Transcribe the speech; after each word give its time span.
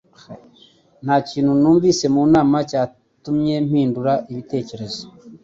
Nta 1.03 1.15
kintu 1.29 1.51
numvise 1.61 2.05
mu 2.13 2.21
nama 2.33 2.57
cyatumye 2.69 3.55
mpindura 3.67 4.13
ibitekerezo 4.31 5.01